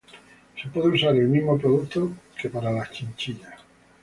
Se 0.59 0.67
puede 0.69 0.87
usar 0.89 1.15
el 1.15 1.27
mismo 1.27 1.59
producto 1.59 2.11
que 2.41 2.49
para 2.49 2.71
las 2.71 2.89
chinchillas. 2.89 3.53